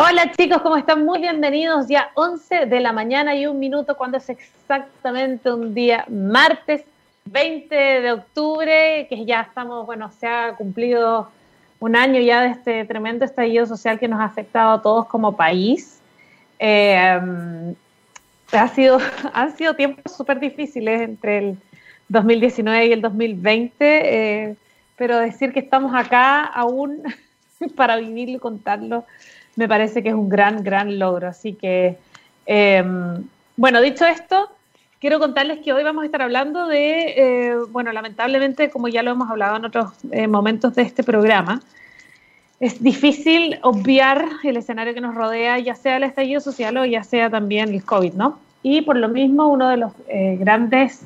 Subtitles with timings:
[0.00, 1.04] Hola chicos, ¿cómo están?
[1.04, 1.88] Muy bienvenidos.
[1.88, 6.84] Ya 11 de la mañana y un minuto cuando es exactamente un día martes
[7.24, 11.28] 20 de octubre, que ya estamos, bueno, se ha cumplido
[11.80, 15.36] un año ya de este tremendo estallido social que nos ha afectado a todos como
[15.36, 15.98] país.
[16.60, 17.74] Eh,
[18.52, 19.00] ha sido,
[19.32, 21.58] han sido tiempos súper difíciles entre el
[22.08, 24.56] 2019 y el 2020, eh,
[24.94, 27.02] pero decir que estamos acá aún
[27.76, 29.04] para vivirlo y contarlo
[29.58, 31.26] me parece que es un gran, gran logro.
[31.26, 31.98] Así que,
[32.46, 32.84] eh,
[33.56, 34.48] bueno, dicho esto,
[35.00, 39.10] quiero contarles que hoy vamos a estar hablando de, eh, bueno, lamentablemente, como ya lo
[39.10, 39.94] hemos hablado en otros
[40.28, 41.60] momentos de este programa,
[42.60, 47.02] es difícil obviar el escenario que nos rodea, ya sea el estallido social o ya
[47.02, 48.38] sea también el COVID, ¿no?
[48.62, 49.92] Y por lo mismo, uno de los
[50.38, 51.02] grandes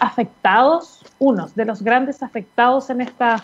[0.00, 3.42] afectados, unos de los grandes afectados en esta,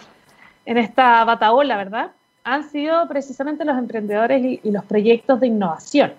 [0.66, 2.10] en esta bataola, ¿verdad?
[2.44, 6.12] Han sido precisamente los emprendedores y, los proyectos de innovación.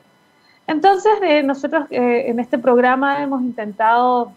[0.67, 4.31] Entonces, eh, nosotros eh, en este programa hemos intentado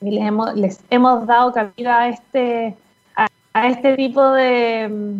[0.00, 0.50] y les hemos,
[0.90, 2.76] hemos dado cabida a este,
[3.16, 5.16] a, este tipo de,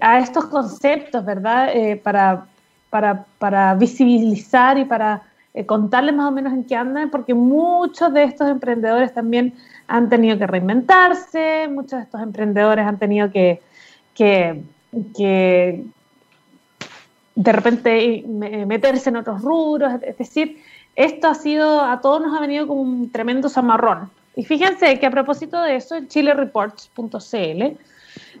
[0.00, 1.70] a estos conceptos, ¿verdad?
[1.74, 2.46] Eh, para,
[2.90, 5.22] para, para, visibilizar y para
[5.66, 9.54] contarles más o menos en qué andan, porque muchos de estos emprendedores también
[9.86, 13.60] han tenido que reinventarse, muchos de estos emprendedores han tenido que
[15.16, 15.84] que
[17.34, 20.62] de repente meterse en otros rubros, es decir,
[20.96, 24.10] esto ha sido, a todos nos ha venido como un tremendo zamarrón.
[24.34, 27.76] Y fíjense que a propósito de eso, en chilereports.cl,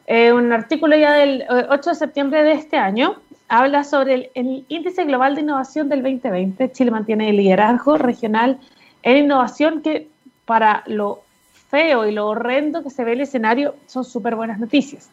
[0.06, 3.16] eh, un artículo ya del 8 eh, de septiembre de este año,
[3.48, 6.72] habla sobre el, el, índice global de innovación del 2020.
[6.72, 8.58] Chile mantiene el liderazgo regional
[9.02, 10.08] en innovación que
[10.44, 11.22] para lo
[11.68, 15.10] feo y lo horrendo que se ve el escenario son súper buenas noticias.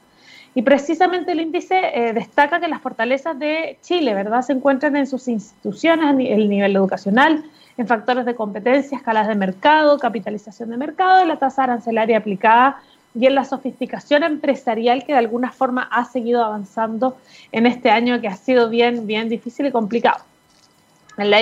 [0.58, 5.06] Y precisamente el índice eh, destaca que las fortalezas de Chile, ¿verdad?, se encuentran en
[5.06, 7.44] sus instituciones, en el nivel educacional,
[7.78, 12.82] en factores de competencia, escalas de mercado, capitalización de mercado, la tasa arancelaria aplicada
[13.14, 17.18] y en la sofisticación empresarial que de alguna forma ha seguido avanzando
[17.52, 20.24] en este año que ha sido bien, bien difícil y complicado.
[21.18, 21.42] En la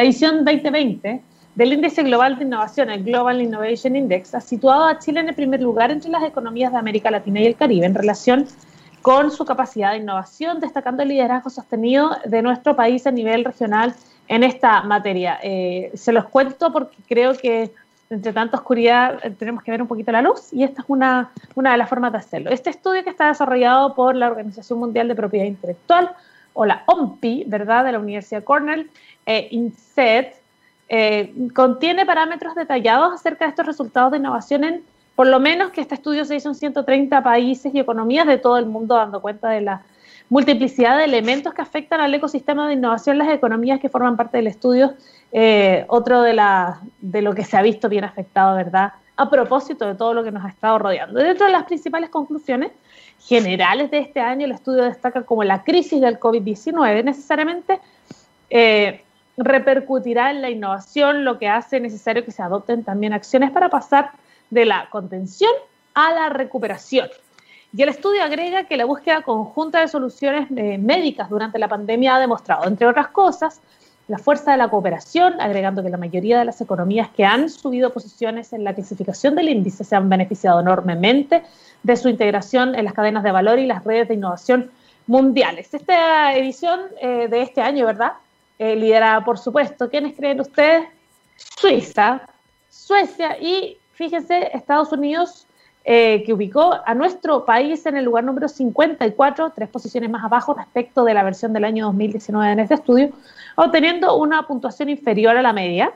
[0.00, 1.22] edición 2020
[1.54, 5.34] del Índice Global de Innovación, el Global Innovation Index, ha situado a Chile en el
[5.34, 8.46] primer lugar entre las economías de América Latina y el Caribe en relación
[9.02, 13.94] con su capacidad de innovación, destacando el liderazgo sostenido de nuestro país a nivel regional
[14.28, 15.38] en esta materia.
[15.42, 17.70] Eh, se los cuento porque creo que
[18.10, 21.30] entre tanta oscuridad eh, tenemos que ver un poquito la luz y esta es una,
[21.54, 22.50] una de las formas de hacerlo.
[22.50, 26.10] Este estudio que está desarrollado por la Organización Mundial de Propiedad Intelectual
[26.54, 28.90] o la OMPI, ¿verdad?, de la Universidad Cornell,
[29.26, 30.43] eh, INSET,
[30.88, 34.84] eh, contiene parámetros detallados acerca de estos resultados de innovación en,
[35.14, 38.58] por lo menos que este estudio se hizo en 130 países y economías de todo
[38.58, 39.82] el mundo, dando cuenta de la
[40.28, 44.46] multiplicidad de elementos que afectan al ecosistema de innovación, las economías que forman parte del
[44.46, 44.94] estudio,
[45.32, 48.92] eh, otro de, la, de lo que se ha visto bien afectado, ¿verdad?
[49.16, 51.20] A propósito de todo lo que nos ha estado rodeando.
[51.20, 52.72] Dentro de las principales conclusiones
[53.20, 57.80] generales de este año, el estudio destaca como la crisis del COVID-19 necesariamente
[58.50, 59.03] eh,
[59.36, 64.10] repercutirá en la innovación, lo que hace necesario que se adopten también acciones para pasar
[64.50, 65.50] de la contención
[65.94, 67.08] a la recuperación.
[67.76, 72.14] Y el estudio agrega que la búsqueda conjunta de soluciones eh, médicas durante la pandemia
[72.14, 73.60] ha demostrado, entre otras cosas,
[74.06, 77.90] la fuerza de la cooperación, agregando que la mayoría de las economías que han subido
[77.90, 81.42] posiciones en la clasificación del índice se han beneficiado enormemente
[81.82, 84.70] de su integración en las cadenas de valor y las redes de innovación
[85.06, 85.72] mundiales.
[85.72, 88.12] Esta edición eh, de este año, ¿verdad?
[88.58, 90.86] Eh, liderada por supuesto, ¿quiénes creen ustedes?
[91.36, 92.22] Suiza,
[92.70, 95.46] Suecia y fíjense Estados Unidos
[95.84, 100.54] eh, que ubicó a nuestro país en el lugar número 54, tres posiciones más abajo
[100.54, 103.10] respecto de la versión del año 2019 en este estudio,
[103.56, 105.92] obteniendo una puntuación inferior a la media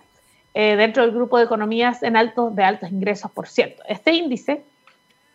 [0.52, 3.82] eh, dentro del grupo de economías en altos de altos ingresos, por cierto.
[3.88, 4.64] Este índice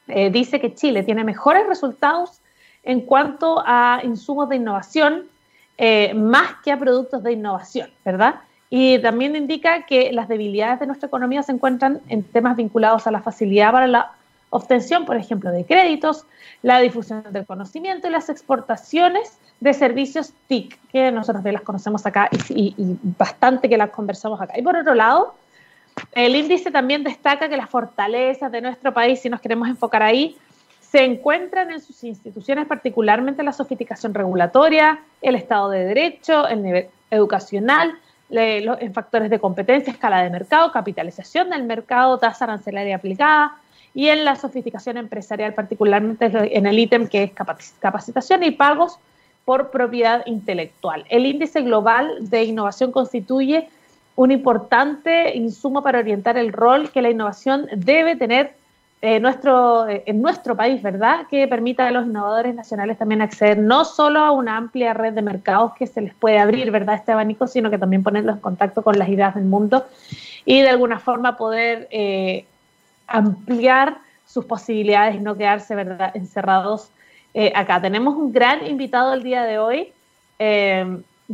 [0.06, 2.42] dice que Chile tiene mejores resultados
[2.84, 5.30] en cuanto a insumos de innovación,
[5.78, 8.36] eh, más que a productos de innovación, ¿verdad?
[8.70, 13.12] Y también indica que las debilidades de nuestra economía se encuentran en temas vinculados a
[13.12, 14.12] la facilidad para la
[14.50, 16.26] obtención, por ejemplo, de créditos,
[16.62, 22.30] la difusión del conocimiento y las exportaciones de servicios TIC, que nosotros las conocemos acá
[22.50, 24.58] y, y, bastante que las conversamos acá.
[24.58, 25.34] Y por otro lado,
[26.14, 30.38] el índice también destaca que las fortalezas de nuestro país, si nos queremos enfocar ahí,
[30.94, 36.88] se encuentran en sus instituciones particularmente la sofisticación regulatoria, el Estado de Derecho, el nivel
[37.10, 37.98] educacional,
[38.30, 43.56] en factores de competencia, escala de mercado, capitalización del mercado, tasa arancelaria aplicada
[43.96, 47.32] y en la sofisticación empresarial, particularmente en el ítem que es
[47.80, 49.00] capacitación y pagos
[49.46, 51.06] por propiedad intelectual.
[51.10, 53.68] El índice global de innovación constituye
[54.16, 58.54] un importante insumo para orientar el rol que la innovación debe tener
[59.06, 61.28] eh, nuestro, eh, en nuestro país, ¿verdad?
[61.30, 65.22] Que permita a los innovadores nacionales también acceder no solo a una amplia red de
[65.22, 66.96] mercados que se les puede abrir, ¿verdad?
[66.96, 69.86] Este abanico, sino que también ponerlos en contacto con las ideas del mundo
[70.46, 72.46] y de alguna forma poder eh,
[73.06, 76.90] ampliar sus posibilidades y no quedarse, ¿verdad?, encerrados
[77.56, 77.82] acá.
[77.82, 79.92] Tenemos un gran invitado el día de hoy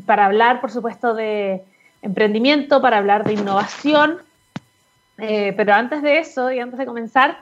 [0.08, 1.62] para hablar, por supuesto, de
[2.02, 4.18] emprendimiento, para hablar de innovación.
[5.18, 7.38] pero antes de eso y antes de comenzar,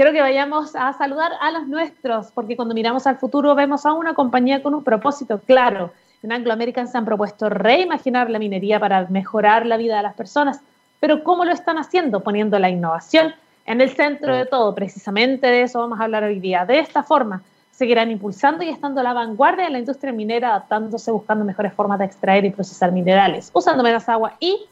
[0.00, 3.92] quiero que vayamos a saludar a los nuestros, porque cuando miramos al futuro vemos a
[3.92, 5.92] una compañía con un propósito claro.
[6.22, 10.14] En Anglo American se han propuesto reimaginar la minería para mejorar la vida de las
[10.14, 10.62] personas,
[11.00, 12.20] pero ¿cómo lo están haciendo?
[12.20, 13.34] Poniendo la innovación
[13.66, 14.74] en el centro de todo.
[14.74, 16.64] Precisamente de eso vamos a hablar hoy día.
[16.64, 21.10] De esta forma, seguirán impulsando y estando a la vanguardia de la industria minera, adaptándose,
[21.10, 24.66] buscando mejores formas de extraer y procesar minerales, usando menos agua y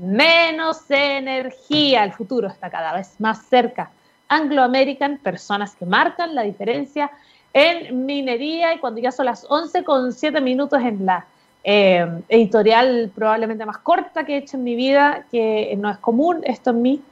[0.00, 2.02] menos energía.
[2.02, 3.92] El futuro está cada vez más cerca.
[4.32, 7.10] Anglo American, personas que marcan la diferencia
[7.52, 11.26] en minería y cuando ya son las 11 con 7 minutos en la
[11.62, 16.40] eh, editorial probablemente más corta que he hecho en mi vida, que no es común
[16.44, 17.02] esto en mí,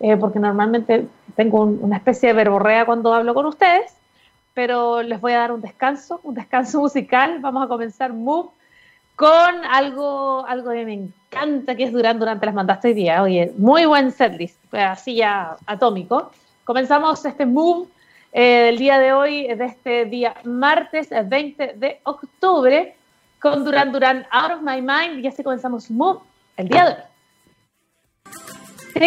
[0.00, 1.06] eh, porque normalmente
[1.36, 3.90] tengo una especie de verborrea cuando hablo con ustedes,
[4.52, 7.38] pero les voy a dar un descanso, un descanso musical.
[7.40, 8.50] Vamos a comenzar Move
[9.16, 13.22] con algo, algo que me encanta, que es Durán durante las mandaste hoy día.
[13.22, 16.30] Oye, muy buen setlist, así ya atómico.
[16.68, 17.88] Comenzamos este Move
[18.30, 22.94] eh, del día de hoy, de este día martes 20 de octubre,
[23.40, 25.24] con Duran Duran Out of My Mind.
[25.24, 26.20] Y así comenzamos Move
[26.58, 26.98] el día de hoy.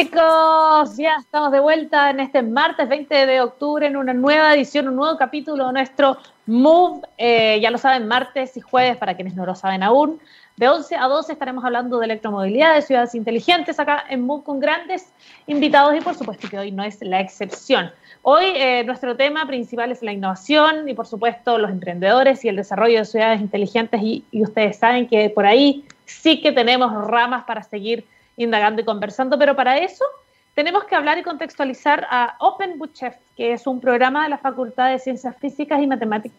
[0.06, 4.88] Chicos, ya estamos de vuelta en este martes 20 de octubre en una nueva edición,
[4.88, 6.18] un nuevo capítulo de nuestro
[6.48, 7.02] Move.
[7.20, 10.20] Eh, ya lo saben, martes y jueves, para quienes no lo saben aún.
[10.62, 14.60] De 11 a 12 estaremos hablando de electromovilidad, de ciudades inteligentes acá en MOOC con
[14.60, 15.12] grandes
[15.48, 17.90] invitados y por supuesto que hoy no es la excepción.
[18.22, 22.58] Hoy eh, nuestro tema principal es la innovación y por supuesto los emprendedores y el
[22.58, 27.64] desarrollo de ciudades inteligentes y, ustedes saben que por ahí sí que tenemos ramas para
[27.64, 28.06] seguir
[28.38, 30.06] indagando y conversando, pero para eso
[30.54, 34.92] tenemos que hablar y contextualizar a Open Chef, que es un programa de la Facultad
[34.92, 36.38] de Ciencias Físicas y Matemáticas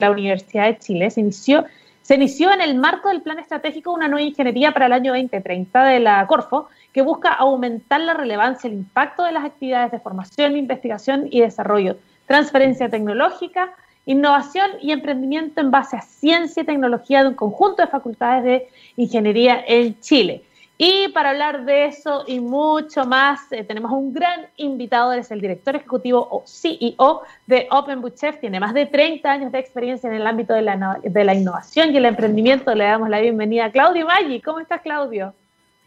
[0.00, 1.08] de la Universidad de Chile.
[1.08, 1.64] Se inició
[2.02, 5.84] se inició en el marco del Plan Estratégico una nueva ingeniería para el año 2030
[5.84, 10.56] de la Corfo, que busca aumentar la relevancia, el impacto de las actividades de formación,
[10.56, 13.72] investigación y desarrollo, transferencia tecnológica,
[14.06, 18.68] innovación y emprendimiento en base a ciencia y tecnología de un conjunto de facultades de
[18.96, 20.42] ingeniería en Chile.
[20.82, 25.42] Y para hablar de eso y mucho más, eh, tenemos un gran invitado, es el
[25.42, 30.16] director ejecutivo o CEO de Open Chef, tiene más de 30 años de experiencia en
[30.16, 32.74] el ámbito de la, de la innovación y el emprendimiento.
[32.74, 34.40] Le damos la bienvenida a Claudio Maggi.
[34.40, 35.34] ¿Cómo estás, Claudio?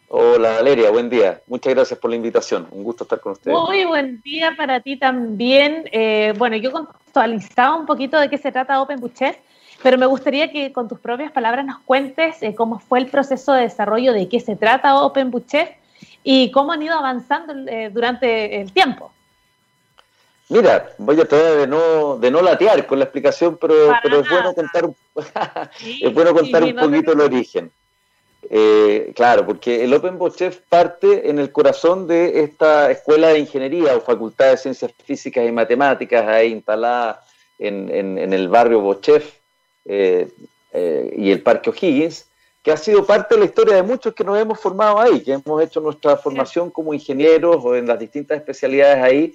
[0.10, 1.42] Hola, Valeria, buen día.
[1.48, 2.68] Muchas gracias por la invitación.
[2.70, 3.58] Un gusto estar con ustedes.
[3.58, 5.90] Muy buen día para ti también.
[5.92, 9.38] Eh, bueno, yo contextualizaba un poquito de qué se trata Open Chef
[9.84, 13.52] pero me gustaría que con tus propias palabras nos cuentes eh, cómo fue el proceso
[13.52, 15.70] de desarrollo, de qué se trata Open Chef
[16.24, 19.12] y cómo han ido avanzando eh, durante el tiempo.
[20.48, 24.30] Mira, voy a tratar de no, de no latear con la explicación, pero, pero es,
[24.30, 24.90] bueno contar,
[26.02, 27.72] es bueno contar un poquito el origen.
[28.50, 33.98] Eh, claro, porque el Open Chef parte en el corazón de esta escuela de ingeniería
[33.98, 37.22] o facultad de ciencias físicas y matemáticas ahí instalada
[37.58, 39.43] en, en, en el barrio Bochef,
[39.86, 40.30] eh,
[40.72, 42.28] eh, y el Parque O'Higgins,
[42.62, 45.34] que ha sido parte de la historia de muchos que nos hemos formado ahí, que
[45.34, 49.34] hemos hecho nuestra formación como ingenieros o en las distintas especialidades ahí,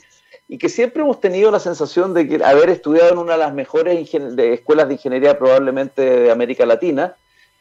[0.49, 3.53] y que siempre hemos tenido la sensación de que haber estudiado en una de las
[3.53, 7.17] mejores escuelas de ingeniería probablemente de América Latina,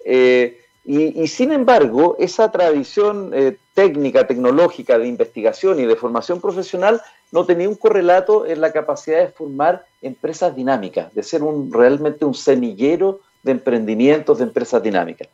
[0.06, 3.34] eh, y, sin embargo, esa tradición
[3.74, 9.20] técnica, tecnológica, de investigación y de formación profesional no tenía un correlato en la capacidad
[9.20, 15.28] de formar empresas dinámicas, de ser un, realmente un semillero de emprendimientos, de empresas dinámicas.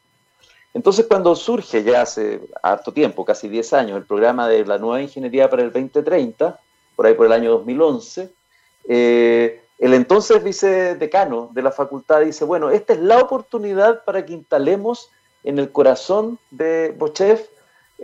[0.74, 5.02] Entonces, cuando surge ya hace harto tiempo, casi 10 años, el programa de la nueva
[5.02, 6.60] ingeniería para el 2030,
[6.96, 8.30] por ahí por el año 2011,
[8.90, 14.34] eh, el entonces vicedecano de la facultad dice, bueno, esta es la oportunidad para que
[14.34, 15.10] instalemos
[15.44, 17.48] en el corazón de Bochef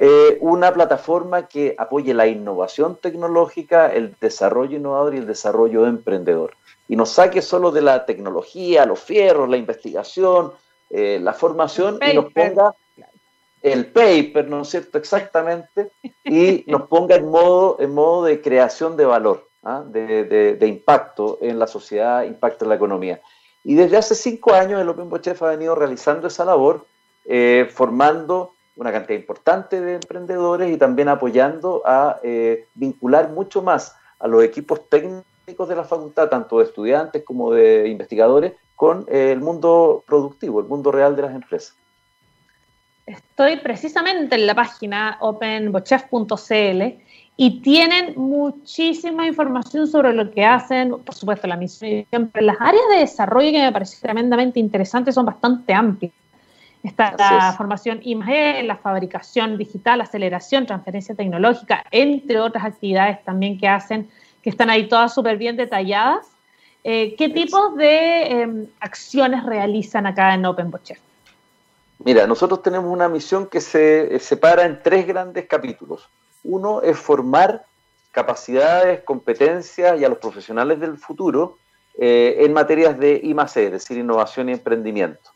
[0.01, 6.53] eh, una plataforma que apoye la innovación tecnológica, el desarrollo innovador y el desarrollo emprendedor.
[6.87, 10.53] Y nos saque solo de la tecnología, los fierros, la investigación,
[10.89, 12.73] eh, la formación y nos ponga
[13.61, 14.97] el paper, ¿no es cierto?
[14.97, 15.91] Exactamente,
[16.23, 19.49] y nos ponga en modo, en modo de creación de valor.
[19.63, 19.83] ¿ah?
[19.85, 23.19] de, impacto en la sociedad, impacto en la economía.
[23.65, 26.85] Y desde hace cinco años el Open Chef ha venido realizando esa labor,
[27.25, 33.95] eh, formando una cantidad importante de emprendedores y también apoyando a eh, vincular mucho más
[34.19, 39.33] a los equipos técnicos de la facultad, tanto de estudiantes como de investigadores, con eh,
[39.33, 41.75] el mundo productivo, el mundo real de las empresas.
[43.05, 46.83] Estoy precisamente en la página openbochef.cl
[47.35, 52.83] y tienen muchísima información sobre lo que hacen, por supuesto la misión, pero las áreas
[52.91, 56.13] de desarrollo que me parecen tremendamente interesantes son bastante amplias.
[56.81, 63.67] Está la formación I+E, la fabricación digital, aceleración, transferencia tecnológica, entre otras actividades también que
[63.67, 64.09] hacen,
[64.41, 66.27] que están ahí todas súper bien detalladas.
[66.85, 70.99] Eh, ¿Qué tipos de em, acciones realizan acá en OpenBotChef?
[72.05, 76.07] Mira, nosotros tenemos una misión que se eh, separa en tres grandes capítulos.
[76.45, 77.65] Uno es formar
[78.11, 81.57] capacidades, competencias y a los profesionales del futuro
[81.97, 85.31] eh, en materias de I+E, es decir, innovación y emprendimiento.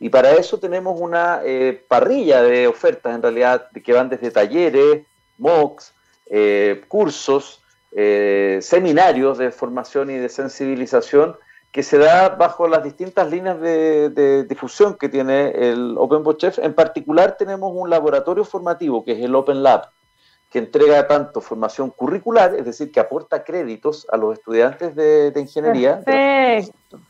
[0.00, 5.04] Y para eso tenemos una eh, parrilla de ofertas, en realidad, que van desde talleres,
[5.38, 5.92] MOOCs,
[6.26, 7.62] eh, cursos,
[7.92, 11.36] eh, seminarios de formación y de sensibilización,
[11.72, 16.58] que se da bajo las distintas líneas de, difusión que tiene el Open Chef.
[16.60, 19.90] En particular tenemos un laboratorio formativo, que es el Open Lab,
[20.50, 25.40] que entrega tanto formación curricular, es decir, que aporta créditos a los estudiantes de, de
[25.40, 26.00] ingeniería.
[26.04, 27.00] Perfecto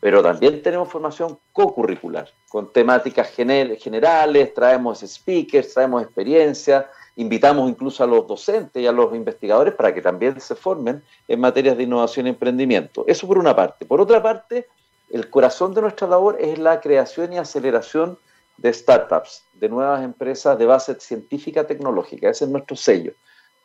[0.00, 8.06] pero también tenemos formación co-curricular, con temáticas generales, traemos speakers, traemos experiencia, invitamos incluso a
[8.06, 12.26] los docentes y a los investigadores para que también se formen en materias de innovación
[12.26, 13.04] y emprendimiento.
[13.06, 13.84] Eso por una parte.
[13.84, 14.66] Por otra parte,
[15.10, 18.18] el corazón de nuestra labor es la creación y aceleración
[18.56, 22.30] de startups, de nuevas empresas de base científica tecnológica.
[22.30, 23.12] Ese es nuestro sello.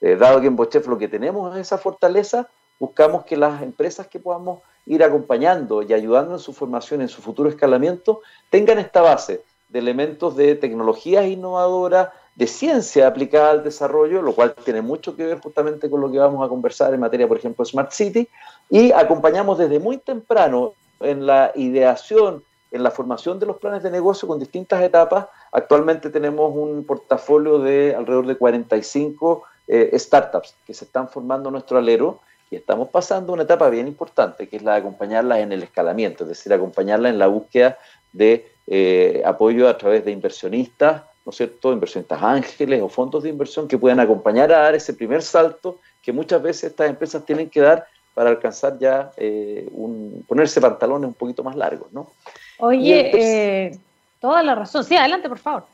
[0.01, 4.07] Eh, dado que en Bochef lo que tenemos es esa fortaleza, buscamos que las empresas
[4.07, 9.01] que podamos ir acompañando y ayudando en su formación, en su futuro escalamiento, tengan esta
[9.01, 15.15] base de elementos de tecnologías innovadoras, de ciencia aplicada al desarrollo, lo cual tiene mucho
[15.15, 18.27] que ver justamente con lo que vamos a conversar en materia, por ejemplo, Smart City,
[18.69, 23.91] y acompañamos desde muy temprano en la ideación, en la formación de los planes de
[23.91, 25.27] negocio con distintas etapas.
[25.51, 31.77] Actualmente tenemos un portafolio de alrededor de 45 eh, startups que se están formando nuestro
[31.77, 32.19] alero
[32.51, 36.23] y estamos pasando una etapa bien importante, que es la de acompañarlas en el escalamiento,
[36.23, 37.77] es decir, acompañarlas en la búsqueda
[38.13, 43.29] de eh, apoyo a través de inversionistas, ¿no es cierto?, inversionistas ángeles o fondos de
[43.29, 47.49] inversión que puedan acompañar a dar ese primer salto que muchas veces estas empresas tienen
[47.49, 52.11] que dar para alcanzar ya eh, un, ponerse pantalones un poquito más largos, ¿no?
[52.59, 53.77] Oye, eh,
[54.21, 54.83] toda la razón.
[54.83, 55.65] Sí, adelante, por favor.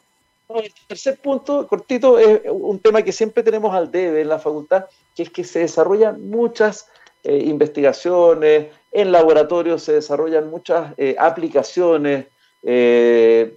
[0.59, 4.85] El tercer punto, cortito, es un tema que siempre tenemos al debe en la facultad,
[5.15, 6.87] que es que se desarrollan muchas
[7.23, 12.25] eh, investigaciones, en laboratorios se desarrollan muchas eh, aplicaciones,
[12.63, 13.55] eh,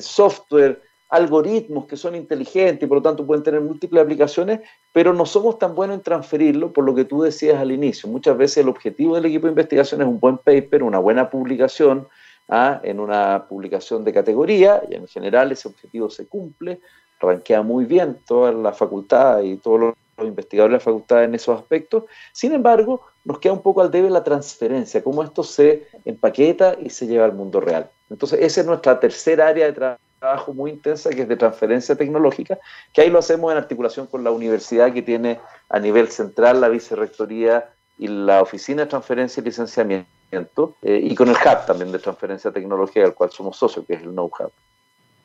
[0.00, 4.60] software, algoritmos que son inteligentes y por lo tanto pueden tener múltiples aplicaciones,
[4.92, 8.08] pero no somos tan buenos en transferirlo por lo que tú decías al inicio.
[8.08, 12.08] Muchas veces el objetivo del equipo de investigación es un buen paper, una buena publicación,
[12.48, 12.80] ¿ah?
[12.82, 16.80] en una publicación de categoría, y en general ese objetivo se cumple,
[17.20, 19.94] ranquea muy bien toda la facultad y todos los
[20.26, 22.04] investigadores de la facultad en esos aspectos.
[22.32, 26.90] Sin embargo, nos queda un poco al debe la transferencia, cómo esto se empaqueta y
[26.90, 27.90] se lleva al mundo real.
[28.10, 32.58] Entonces, esa es nuestra tercera área de trabajo muy intensa, que es de transferencia tecnológica,
[32.92, 36.68] que ahí lo hacemos en articulación con la universidad que tiene a nivel central la
[36.68, 41.98] vicerrectoría y la oficina de transferencia y licenciamiento, eh, y con el hub también de
[41.98, 44.52] transferencia tecnológica, del cual somos socios, que es el Know-Hub.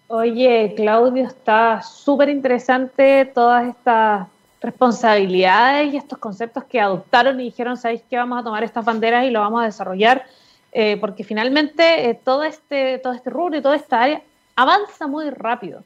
[0.08, 4.28] Oye, Claudio, está súper interesante todas estas
[4.62, 8.18] responsabilidades y estos conceptos que adoptaron y dijeron, ¿sabéis qué?
[8.18, 10.26] Vamos a tomar estas banderas y lo vamos a desarrollar,
[10.72, 14.22] eh, porque finalmente eh, todo, este, todo este rubro y toda esta área
[14.56, 15.84] avanza muy rápido.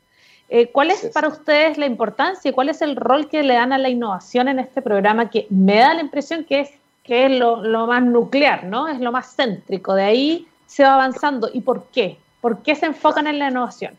[0.49, 3.73] Eh, ¿Cuál es para ustedes la importancia y cuál es el rol que le dan
[3.73, 6.69] a la innovación en este programa que me da la impresión que es,
[7.03, 8.87] que es lo, lo más nuclear, ¿no?
[8.87, 11.49] Es lo más céntrico, de ahí se va avanzando.
[11.53, 12.17] ¿Y por qué?
[12.39, 13.97] ¿Por qué se enfocan en la innovación?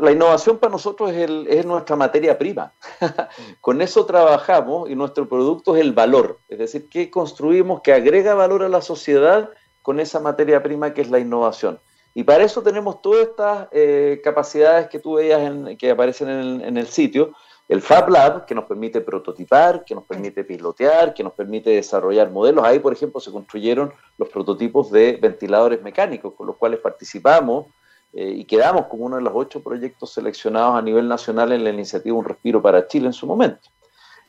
[0.00, 2.72] la innovación para nosotros es, nuestra materia prima.
[3.60, 8.34] Con eso trabajamos y nuestro producto es el valor, es decir, que construimos que agrega
[8.34, 9.50] valor a la sociedad
[9.82, 11.78] con esa materia prima que es la innovación.
[12.16, 16.30] Y para eso tenemos todas estas eh, capacidades que tú veías que aparecen
[16.62, 17.34] en el, sitio.
[17.68, 22.30] El Fab Lab, que nos permite prototipar, que nos permite pilotear, que nos permite desarrollar
[22.30, 22.64] modelos.
[22.64, 27.66] Ahí, por ejemplo, se construyeron los prototipos de ventiladores mecánicos, con los cuales participamos
[28.14, 31.68] eh, y quedamos como uno de los ocho proyectos seleccionados a nivel nacional en la
[31.68, 33.68] iniciativa Un Respiro para Chile en su momento.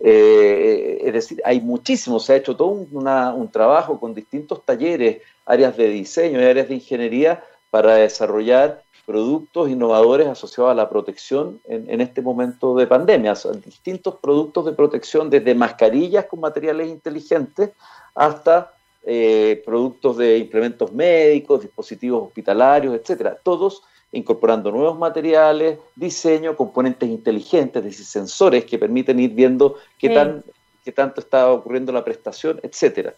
[0.01, 5.77] Eh, es decir, hay muchísimo, se ha hecho todo un, trabajo con distintos talleres, áreas
[5.77, 7.41] de diseño y áreas de ingeniería
[7.77, 13.35] para desarrollar productos innovadores asociados a la protección en, este momento de pandemia.
[13.63, 17.69] distintos productos de protección, desde mascarillas con materiales inteligentes
[18.15, 18.73] hasta
[19.05, 23.37] eh, productos de implementos médicos, dispositivos hospitalarios, etcétera.
[23.43, 30.09] Todos incorporando nuevos materiales, diseño, componentes inteligentes, es decir, sensores que permiten ir viendo qué,
[30.09, 30.43] tan,
[30.83, 33.13] qué tanto está ocurriendo la prestación, etcétera.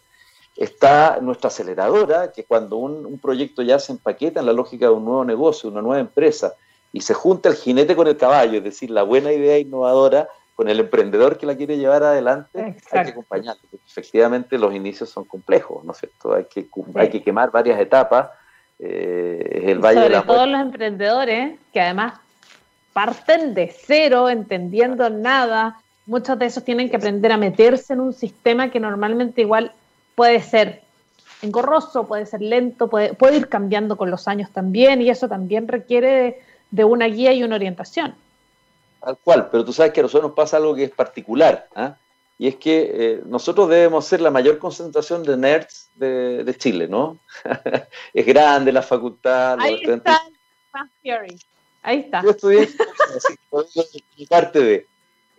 [0.56, 5.04] Está nuestra aceleradora, que cuando un, proyecto ya se empaqueta en la lógica de un
[5.04, 6.54] nuevo negocio, una nueva empresa,
[6.92, 10.68] y se junta el jinete con el caballo, es decir, la buena idea innovadora con
[10.68, 13.62] el emprendedor que la quiere llevar adelante, hay que acompañarlo.
[13.86, 16.34] Efectivamente, los inicios son complejos, ¿no es cierto?
[16.34, 18.28] Hay que, hay que quemar varias etapas
[18.82, 22.14] eh, el Valle Sobre todos los emprendedores que además
[22.92, 25.78] parten de cero, entendiendo nada.
[26.06, 29.72] Muchos de esos tienen que aprender a meterse en un sistema que normalmente igual
[30.14, 30.82] puede ser
[31.42, 35.68] engorroso, puede ser lento, puede, puede ir cambiando con los años también y eso también
[35.68, 38.14] requiere de, una guía y una orientación.
[39.00, 41.68] Tal cual, pero tú sabes que a nosotros nos pasa algo que es particular.
[41.74, 41.96] ¿ah?
[42.40, 47.18] y es que eh, nosotros debemos ser la mayor concentración de nerds de, Chile, ¿no?
[48.14, 49.58] es grande la facultad.
[49.60, 50.22] Ahí está
[51.02, 51.38] Theory.
[51.82, 52.22] Ahí está.
[52.22, 52.62] Yo estudié
[53.76, 54.86] así, parte de.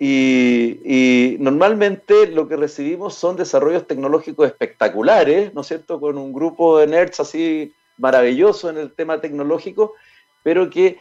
[0.03, 5.99] Y, y, normalmente lo que recibimos son desarrollos tecnológicos espectaculares, ¿no es cierto?
[5.99, 9.93] Con un grupo de nerds así maravilloso en el tema tecnológico,
[10.41, 10.97] pero que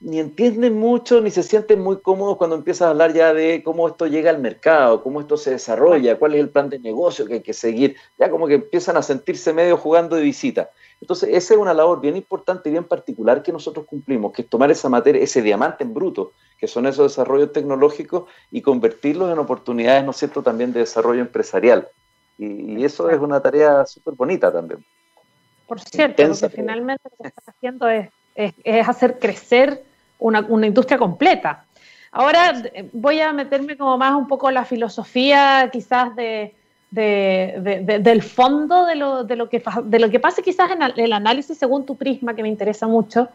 [0.00, 3.86] ni entienden mucho ni se sienten muy cómodos cuando empiezas a hablar ya de cómo
[3.86, 7.34] esto llega al mercado, cómo esto se desarrolla, cuál es el plan de negocio que
[7.34, 7.96] hay que seguir.
[8.18, 10.70] Ya como que empiezan a sentirse medio jugando de visita.
[11.02, 14.48] Entonces, esa es una labor bien importante y bien particular que nosotros cumplimos, que es
[14.48, 19.40] tomar esa materia, ese diamante en bruto, que son esos desarrollos tecnológicos, y convertirlos en
[19.40, 21.88] oportunidades, ¿no es cierto?, también de desarrollo empresarial.
[22.38, 24.84] Y, eso es una tarea súper bonita también.
[25.66, 29.82] Por cierto, porque finalmente lo que estás haciendo es, es hacer crecer
[30.20, 31.64] una, industria completa.
[32.12, 36.54] Ahora voy a meterme como más un poco la filosofía quizás de,
[36.92, 41.56] del fondo de lo, de, lo que, de lo que pasa quizás en el análisis
[41.56, 43.28] según tu prisma, que me interesa mucho.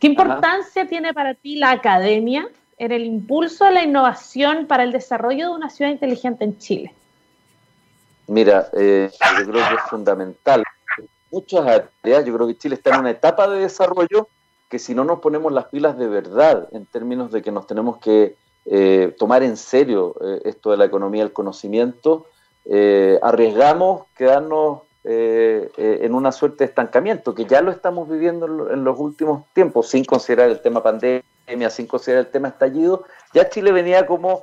[0.00, 4.92] ¿Qué importancia tiene para ti la academia en el impulso a la innovación para el
[4.92, 6.94] desarrollo de una ciudad inteligente en Chile?
[8.26, 10.64] Mira, eh, yo creo que es fundamental.
[11.30, 14.28] Muchas áreas, yo creo que Chile está en una etapa de desarrollo
[14.68, 17.98] que si no nos ponemos las pilas de verdad en términos de que nos tenemos
[17.98, 22.26] que eh, tomar en serio eh, esto de la economía del conocimiento,
[22.68, 28.98] eh, arriesgamos quedarnos en una suerte de estancamiento, que ya lo estamos viviendo en, los
[28.98, 34.04] últimos tiempos, sin considerar el tema pandemia, sin considerar el tema estallido, ya Chile venía
[34.04, 34.42] como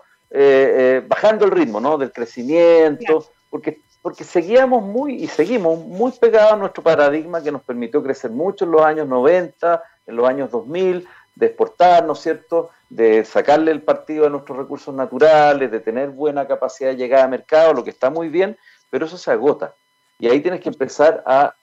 [1.09, 1.97] bajando el ritmo ¿no?
[1.97, 7.63] del crecimiento, porque porque seguíamos muy y seguimos muy pegados a nuestro paradigma que nos
[7.63, 12.19] permitió crecer mucho en los años 90, en los años 2000, de exportar, ¿no es
[12.19, 17.21] cierto?, de sacarle el partido a nuestros recursos naturales, de tener buena capacidad de llegar
[17.21, 18.56] a mercado, lo que está muy bien,
[18.91, 19.73] pero eso se agota.
[20.19, 21.56] Y ahí tienes que empezar a,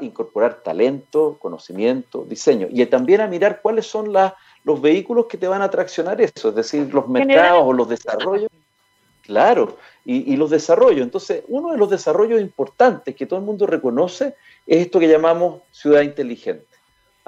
[0.00, 4.12] incorporar talento, conocimiento, diseño, y también a mirar cuáles son
[4.64, 8.50] los vehículos que te van a traccionar eso, es decir, los mercados o los desarrollos.
[9.22, 11.02] Claro, y, y, los desarrollos.
[11.02, 15.60] Entonces, uno de los desarrollos importantes que todo el mundo reconoce es esto que llamamos
[15.70, 16.78] ciudad inteligente.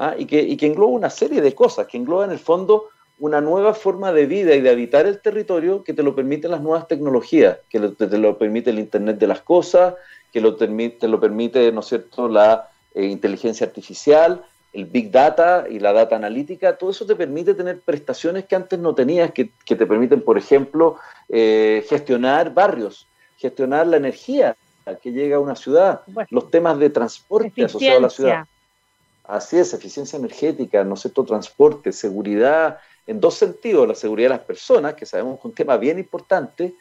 [0.00, 0.14] ¿ah?
[0.18, 2.88] y, que, y que engloba una serie de cosas, que engloba en el fondo
[3.20, 6.62] una nueva forma de vida y de habitar el territorio que te lo permiten las
[6.62, 9.94] nuevas tecnologías, que te lo permite el Internet de las cosas,
[10.32, 10.66] que lo te
[11.06, 16.16] lo permite, ¿no es cierto?, la eh, inteligencia artificial, el Big Data y la data
[16.16, 20.22] analítica, todo eso te permite tener prestaciones que antes no tenías, que, que te permiten,
[20.22, 20.96] por ejemplo,
[21.28, 23.06] eh, gestionar barrios,
[23.36, 24.56] gestionar la energía
[25.02, 28.44] que llega a una ciudad, los temas de transporte asociados a la ciudad.
[29.24, 34.44] Así es, eficiencia energética, ¿no sé, transporte, seguridad, en dos sentidos, la seguridad de las
[34.44, 36.74] personas, que sabemos que es un tema bien importante,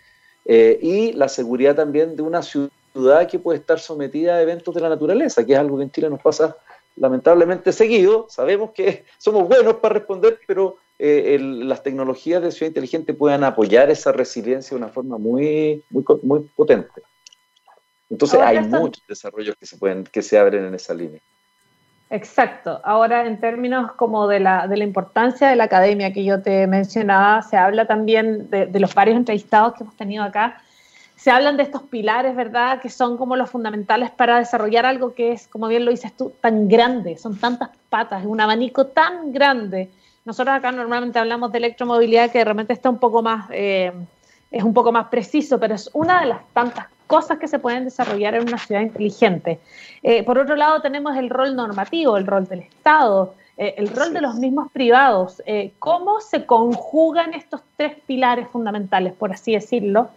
[0.46, 4.82] eh, y la seguridad también de una ciudad que puede estar sometida a eventos de
[4.82, 6.56] la naturaleza, que es algo que en Chile nos pasa
[6.96, 8.28] lamentablemente seguido.
[8.30, 13.90] Sabemos que somos buenos para responder, pero eh, las tecnologías de ciudad inteligente pueden apoyar
[13.90, 17.02] esa resiliencia de una forma muy, muy, muy potente.
[18.10, 21.22] Entonces hay muchos desarrollos que se, pueden, que se abren en esa línea.
[22.10, 22.82] Exacto.
[22.84, 26.66] Ahora, en términos como de la, de la importancia de la academia que yo te
[26.66, 30.62] mencionaba, se habla también de, los varios entrevistados que hemos tenido acá,
[31.16, 35.34] se hablan de estos pilares, ¿verdad?, que son como los fundamentales para desarrollar algo que
[35.34, 39.92] es, como bien lo dices tú, tan grande, son tantas patas, un abanico tan grande.
[40.26, 43.48] Nosotros acá normalmente hablamos de electromovilidad que realmente está un poco más...
[43.52, 43.92] Eh,
[44.52, 47.86] es un poco más preciso, pero es una de las tantas cosas que se pueden
[47.86, 49.60] desarrollar en una ciudad inteligente.
[50.04, 54.14] Eh, por otro lado, tenemos el rol normativo, el rol del Estado, eh, el rol
[54.14, 55.42] de los mismos privados.
[55.48, 60.10] Eh, ¿Cómo se conjugan estos tres pilares fundamentales, por así decirlo,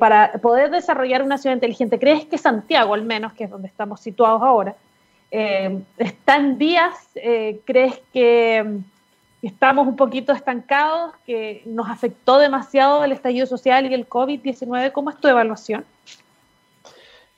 [0.00, 1.98] para poder desarrollar una ciudad inteligente?
[1.98, 4.74] ¿Crees que Santiago, al menos, que es donde estamos situados ahora,
[5.30, 6.96] está en vías?
[7.64, 8.82] ¿Crees que
[9.40, 14.90] estamos un poquito estancados, que nos afectó demasiado el estallido social y el COVID-19.
[14.90, 15.84] ¿Cómo es tu evaluación?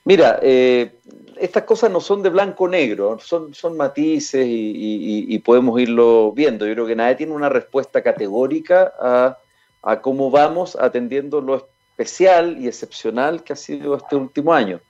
[0.04, 0.98] Mira, eh,
[1.38, 6.66] estas cosas no son de blanco-negro, son, son matices y, podemos irlo viendo.
[6.66, 9.38] Yo creo que nadie tiene una respuesta categórica a,
[9.82, 14.80] a cómo vamos atendiendo lo especial y excepcional que ha sido este último año.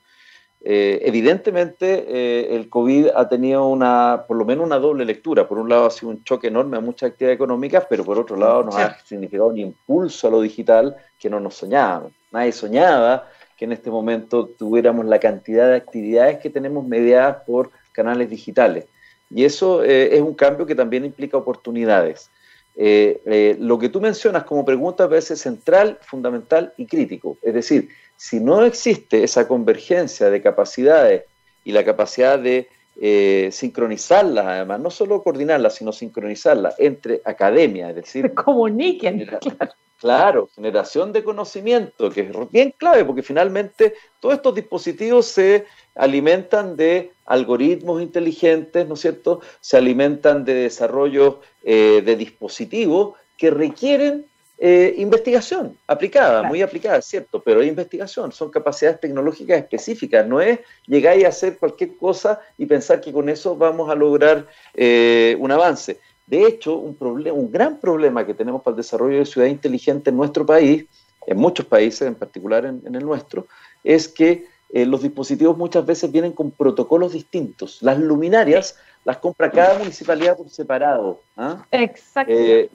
[0.67, 5.47] Eh, evidentemente, eh, el COVID ha tenido una, por lo menos una doble lectura.
[5.47, 8.35] Por un lado, ha sido un choque enorme a muchas actividades económicas, pero por otro
[8.35, 12.13] lado, nos ha significado un impulso a lo digital que no nos soñábamos.
[12.33, 17.71] Nadie soñaba que en este momento tuviéramos la cantidad de actividades que tenemos mediadas por
[17.93, 18.87] canales digitales.
[19.31, 22.31] Y eso eh, es un cambio que también implica oportunidades.
[22.77, 27.39] lo que tú mencionas como pregunta parece central, fundamental y crítico.
[27.43, 31.25] Es decir, si no existe esa convergencia de capacidades
[31.65, 32.69] y la capacidad de
[33.01, 38.23] eh, sincronizarlas, además, no solo coordinarlas, sino sincronizarlas entre academia, es decir...
[38.29, 39.73] Se comuniquen, claro.
[40.05, 45.65] Claro, generación de conocimiento, que es bien clave, porque finalmente todos estos dispositivos se
[45.95, 49.41] alimentan de algoritmos inteligentes, ¿no es cierto?
[49.63, 54.27] Se alimentan de desarrollo eh, de dispositivos que requieren
[54.59, 60.61] eh, investigación aplicada, muy aplicada, cierto, pero hay investigación, son capacidades tecnológicas específicas, no es
[60.87, 65.51] llegar y hacer cualquier cosa y pensar que con eso vamos a lograr eh, un
[65.51, 65.99] avance.
[66.27, 70.11] De hecho, un, problema, un gran problema que tenemos para el desarrollo de ciudad inteligente
[70.11, 70.87] en nuestro país,
[71.27, 73.47] en muchos países, en particular en, el nuestro,
[73.83, 77.83] es que eh, los dispositivos muchas veces vienen con protocolos distintos.
[77.83, 81.21] Las luminarias las compra cada municipalidad por separado.
[81.37, 81.65] ¿ah?
[81.71, 82.33] Exacto.
[82.33, 82.71] Eh,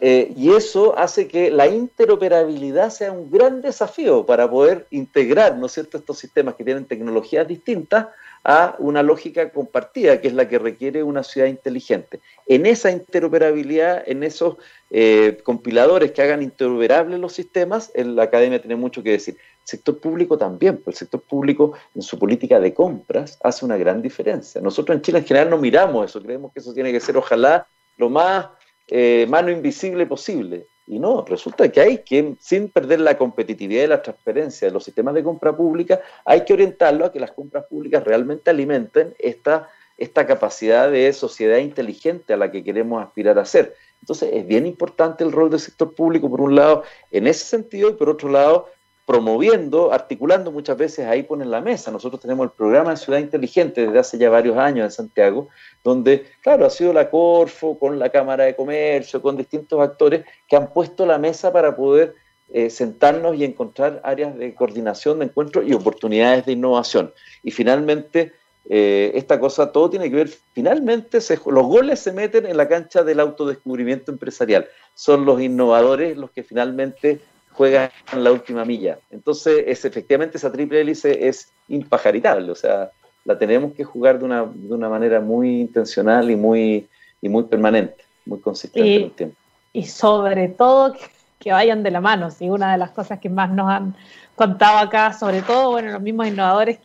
[0.00, 5.72] y eso hace que la interoperabilidad sea un gran desafío para poder integrar, ¿no es
[5.72, 8.08] cierto?, estos sistemas que tienen tecnologías distintas
[8.48, 12.20] a una lógica compartida, que es la que requiere una ciudad inteligente.
[12.46, 14.56] En esa interoperabilidad, en esos
[14.92, 19.34] eh, compiladores que hagan interoperables los sistemas, la academia tiene mucho que decir.
[19.34, 23.76] El sector público también, pues el sector público en su política de compras hace una
[23.76, 24.60] gran diferencia.
[24.60, 27.66] Nosotros en Chile en general no miramos eso, creemos que eso tiene que ser ojalá
[27.96, 28.46] lo más
[28.88, 30.66] eh, mano invisible posible.
[30.86, 34.84] Y no, resulta que hay que, sin perder la competitividad y la transparencia de los
[34.84, 39.68] sistemas de compra pública, hay que orientarlo a que las compras públicas realmente alimenten esta,
[39.96, 43.74] esta capacidad de sociedad inteligente a la que queremos aspirar a ser.
[44.00, 47.90] Entonces, es bien importante el rol del sector público, por un lado, en ese sentido,
[47.90, 48.68] y por otro lado,
[49.06, 51.92] promoviendo, articulando muchas veces ahí ponen la mesa.
[51.92, 55.48] Nosotros tenemos el programa de Ciudad Inteligente desde hace ya varios años en Santiago,
[55.84, 60.56] donde, claro, ha sido la Corfo, con la Cámara de Comercio, con distintos actores que
[60.56, 62.16] han puesto la mesa para poder
[62.52, 67.12] eh, sentarnos y encontrar áreas de coordinación, de encuentro y oportunidades de innovación.
[67.44, 68.32] Y finalmente,
[68.68, 73.04] eh, esta cosa, todo tiene que ver, finalmente los goles se meten en la cancha
[73.04, 74.66] del autodescubrimiento empresarial.
[74.94, 77.20] Son los innovadores los que finalmente
[77.56, 78.98] juega en la última milla.
[79.10, 82.90] Entonces, es, efectivamente esa triple hélice es impajaritable, o sea,
[83.24, 86.86] la tenemos que jugar de una, de una manera muy intencional y muy,
[87.20, 89.36] y muy permanente, muy consistente y, en el tiempo.
[89.72, 90.94] Y sobre todo
[91.40, 93.96] que, vayan de la mano, sí, una de las cosas que más nos han
[94.34, 96.78] contado acá, sobre todo, bueno, los mismos innovadores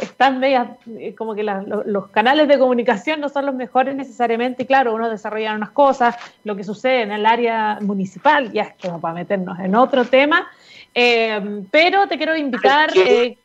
[0.00, 4.66] están medias, eh, como que los canales de comunicación no son los mejores necesariamente, y
[4.66, 9.00] claro, uno desarrolla unas cosas, lo que sucede en el área municipal, ya es como
[9.00, 10.50] para meternos en otro tema,
[10.94, 12.90] eh, pero te quiero invitar...
[12.96, 13.36] Eh,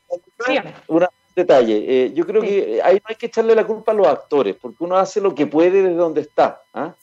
[0.87, 4.55] un detalle, yo creo que ahí no hay que echarle la culpa a los actores,
[4.59, 6.61] porque uno hace lo que puede desde donde está.
[6.73, 6.93] ¿ah?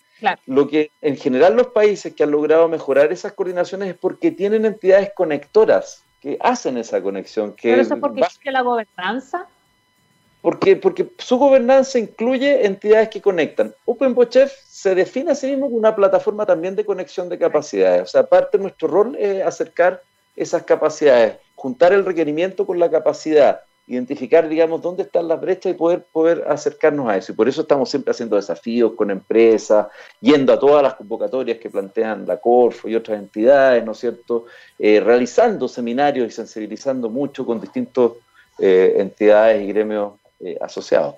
[0.46, 4.64] Lo que en general los países que han logrado mejorar esas coordinaciones es porque tienen
[4.64, 7.52] entidades conectoras que hacen esa conexión.
[7.52, 9.46] Que ¿Pero eso porque que la gobernanza?
[10.40, 13.74] Porque, porque su gobernanza incluye entidades que conectan.
[13.84, 18.02] OpenBochef se define a sí mismo como una plataforma también de conexión de capacidades.
[18.02, 20.02] O sea, aparte nuestro rol es acercar
[20.34, 25.74] esas capacidades, juntar el requerimiento con la capacidad, identificar, digamos, dónde están las brechas y
[25.74, 27.32] poder, poder acercarnos a eso.
[27.32, 29.88] Y por eso estamos siempre haciendo desafíos con empresas,
[30.20, 34.46] yendo a todas las convocatorias que plantean la Corfo y otras entidades, ¿no es cierto?
[34.78, 38.12] Eh, realizando seminarios y sensibilizando mucho con distintas
[38.58, 41.16] eh, entidades y gremios eh, asociados.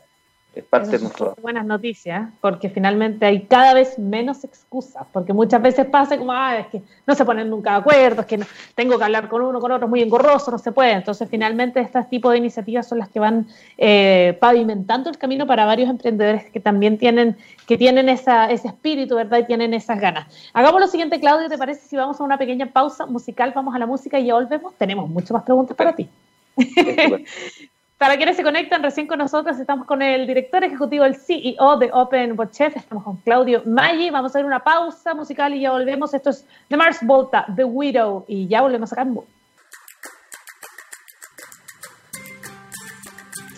[0.57, 5.61] Es parte de nuestro Buenas noticias, porque finalmente hay cada vez menos excusas, porque muchas
[5.61, 8.41] veces pasa como, ah, es que no se ponen nunca de acuerdo, es que
[8.75, 10.93] tengo que hablar con uno, con otro, es muy engorroso, no se puede.
[10.93, 15.67] Entonces, finalmente, este tipo de iniciativas son las que van eh, pavimentando el camino para
[15.67, 19.41] varios emprendedores que también tienen, que tienen esa, ese espíritu, ¿verdad?
[19.41, 20.27] Y tienen esas ganas.
[20.55, 23.53] Hagamos lo siguiente, Claudio, ¿te parece si vamos a una pequeña pausa musical?
[23.55, 24.75] Vamos a la música y ya volvemos.
[24.77, 26.09] Tenemos muchas más preguntas para ti.
[27.99, 31.91] Para quienes se conectan recién con nosotros, estamos con el director ejecutivo, el CEO de
[31.95, 34.11] Open Chef, estamos con Claudio Maggi.
[34.11, 36.13] Vamos a hacer una pausa musical y ya volvemos.
[36.13, 39.25] Esto es The Mars Volta, The Widow, y ya volvemos a Cambo.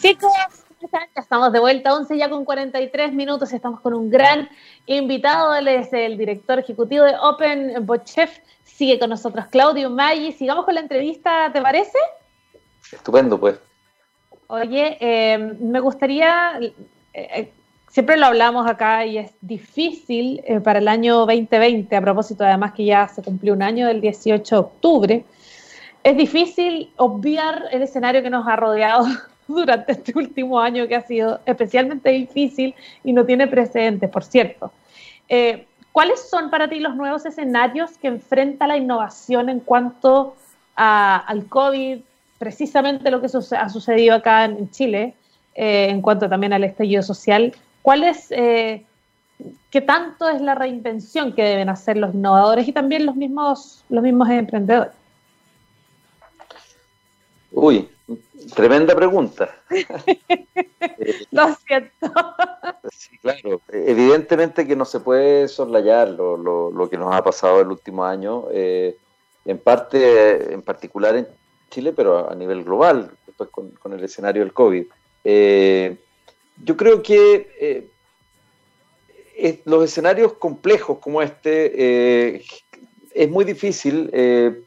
[0.00, 0.32] Chicos,
[0.92, 3.52] ya estamos de vuelta, 11 ya con 43 minutos.
[3.52, 4.48] Estamos con un gran
[4.86, 8.38] invitado, él es el director ejecutivo de Open Chef.
[8.62, 10.30] Sigue con nosotros Claudio Maggi.
[10.30, 11.98] Sigamos con la entrevista, ¿te parece?
[12.92, 13.67] Estupendo, pues.
[14.50, 16.72] Oye, em, me gustaría, eh,
[17.12, 17.52] eh,
[17.90, 22.72] siempre lo hablamos acá y es difícil eh, para el año 2020, a propósito además
[22.72, 25.24] que ya se cumplió un año del 18 de octubre,
[26.02, 29.04] es difícil obviar el escenario que nos ha rodeado
[29.48, 34.72] durante este último año que ha sido especialmente difícil y no tiene precedentes, por cierto.
[35.92, 40.36] ¿Cuáles son para ti los nuevos escenarios que enfrenta la innovación en cuanto
[40.74, 42.00] al COVID,
[42.38, 45.14] precisamente lo que ha sucedido acá en Chile
[45.54, 47.52] eh, en cuanto también al estallido social.
[47.82, 48.84] ¿Cuál es, eh,
[49.70, 54.02] qué tanto es la reinvención que deben hacer los innovadores y también los mismos, los
[54.02, 54.92] mismos emprendedores?
[57.50, 57.88] Uy,
[58.54, 59.50] tremenda pregunta.
[61.32, 62.12] lo siento.
[62.92, 63.60] sí, claro.
[63.72, 68.44] Evidentemente que no se puede soslayar lo, lo, que nos ha pasado el último año.
[68.52, 68.96] Eh,
[69.44, 71.26] en parte, en particular en
[71.70, 74.84] Chile, pero a nivel global, después con, el escenario del COVID.
[75.24, 75.96] Eh,
[76.64, 77.90] yo creo que
[79.36, 81.72] eh, los escenarios complejos como este
[82.36, 82.44] eh,
[83.14, 84.10] es muy difícil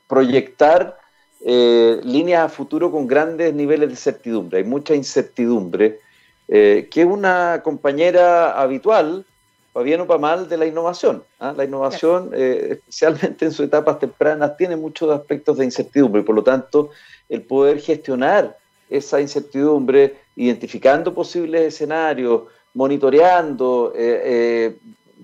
[0.08, 0.98] proyectar
[1.44, 4.60] líneas a futuro con grandes niveles de certidumbre.
[4.60, 6.00] Hay mucha incertidumbre,
[6.48, 9.26] que una compañera habitual
[9.74, 11.24] para bien o para mal, de la innovación.
[11.40, 11.54] ¿ah?
[11.56, 16.36] La innovación, eh, especialmente en sus etapas tempranas, tiene muchos aspectos de incertidumbre y por
[16.36, 16.90] lo tanto
[17.30, 18.58] el poder gestionar
[18.90, 24.78] esa incertidumbre, identificando posibles escenarios, monitoreando, eh, eh,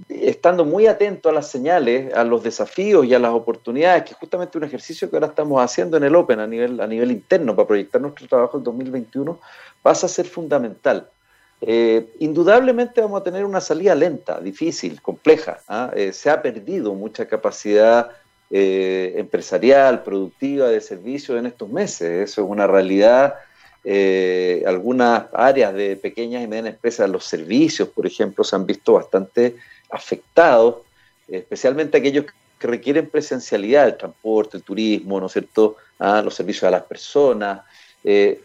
[0.10, 4.18] estando muy atento a las señales, a los desafíos y a las oportunidades, que es
[4.18, 7.56] justamente un ejercicio que ahora estamos haciendo en el Open a nivel, a nivel interno
[7.56, 9.38] para proyectar nuestro trabajo en 2021,
[9.82, 11.10] pasa a ser fundamental.
[11.62, 15.60] Eh, indudablemente vamos a tener una salida lenta, difícil, compleja.
[15.68, 15.92] ¿ah?
[15.96, 18.12] Eh, se ha perdido mucha capacidad
[18.52, 22.30] eh, empresarial, productiva, de servicio en estos meses.
[22.30, 23.36] Eso es una realidad.
[24.66, 29.56] algunas áreas de pequeñas y medianas empresas, los servicios, por ejemplo, se han visto bastante
[29.90, 30.84] afectados,
[31.28, 32.26] especialmente aquellos
[32.60, 36.22] que requieren presencialidad, el transporte, el turismo, ¿no es cierto?, ¿Ah?
[36.22, 37.62] los servicios a las personas,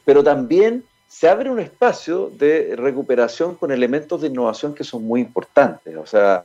[0.04, 5.20] pero también se abre un espacio de recuperación con elementos de innovación que son muy
[5.20, 5.94] importantes.
[5.94, 6.44] O sea,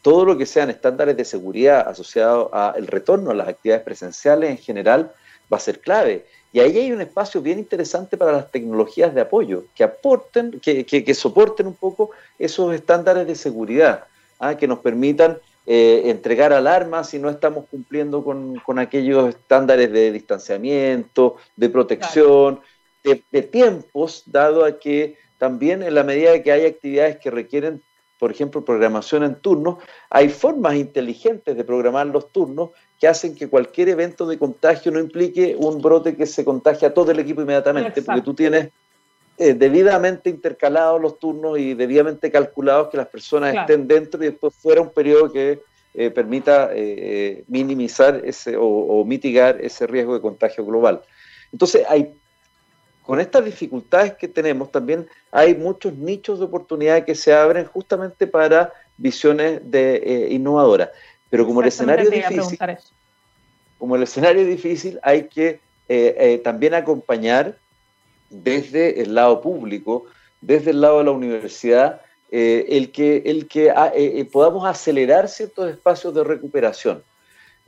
[0.00, 4.56] todo lo que sean estándares de seguridad asociados al retorno a las actividades presenciales en
[4.56, 5.12] general
[5.52, 6.24] va a ser clave.
[6.54, 11.14] Y ahí hay un espacio bien interesante para las tecnologías de apoyo, que aporten, que,
[11.14, 14.04] soporten un poco esos estándares de seguridad,
[14.40, 14.56] ¿ah?
[14.56, 15.36] que nos permitan
[15.66, 22.60] eh, entregar alarmas si no estamos cumpliendo con, aquellos estándares de distanciamiento, de protección
[23.14, 27.82] de, tiempos, dado a que también en la medida que hay actividades que requieren,
[28.18, 29.76] por ejemplo, programación en turnos,
[30.10, 34.98] hay formas inteligentes de programar los turnos que hacen que cualquier evento de contagio no
[34.98, 38.70] implique un brote que se contagie a todo el equipo inmediatamente, porque tú tienes
[39.38, 44.54] eh, debidamente intercalados los turnos y debidamente calculados que las personas estén dentro y después
[44.54, 45.60] fuera un periodo que
[45.92, 51.02] eh, permita eh, minimizar ese o, mitigar ese riesgo de contagio global.
[51.52, 52.14] Entonces hay
[53.06, 58.26] con estas dificultades que tenemos, también hay muchos nichos de oportunidad que se abren justamente
[58.26, 60.90] para visiones de, eh, innovadoras.
[61.30, 62.58] Pero como el escenario es difícil,
[63.78, 67.56] como el escenario es difícil, hay que eh, eh, también acompañar
[68.28, 70.06] desde el lado público,
[70.40, 73.92] desde el lado de la universidad, el que, el que ah,
[74.32, 77.04] podamos acelerar ciertos espacios de recuperación.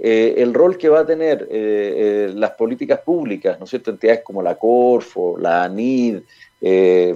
[0.01, 3.91] Eh, el rol que va a tener eh, eh, las políticas públicas, ¿no es cierto?
[3.91, 6.21] Entidades como la Corfo, la ANID,